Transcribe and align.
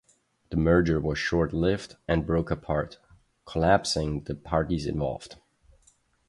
The 0.49 0.57
merger 0.57 0.99
was 0.99 1.19
short-lived 1.19 1.95
and 2.07 2.25
broke 2.25 2.49
apart, 2.49 2.97
collapsing 3.45 4.23
the 4.23 4.33
parties 4.33 4.87
involved. 4.87 5.35